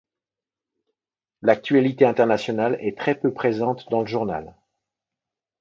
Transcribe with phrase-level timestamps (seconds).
[1.43, 4.55] L'actualité internationale est très peu présente dans le journal.